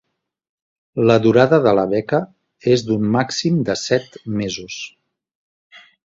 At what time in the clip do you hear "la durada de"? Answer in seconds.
1.09-1.73